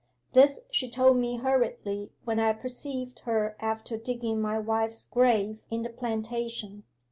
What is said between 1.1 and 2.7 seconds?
me hurriedly when I